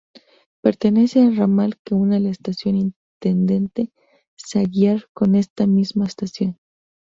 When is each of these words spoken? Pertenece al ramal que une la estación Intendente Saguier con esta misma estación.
Pertenece 0.63 1.21
al 1.21 1.35
ramal 1.35 1.77
que 1.85 1.93
une 1.93 2.19
la 2.19 2.31
estación 2.31 2.75
Intendente 2.75 3.93
Saguier 4.35 5.07
con 5.13 5.35
esta 5.35 5.67
misma 5.67 6.07
estación. 6.07 6.57